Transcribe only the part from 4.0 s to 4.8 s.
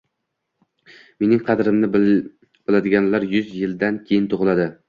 keyin tug’iladi.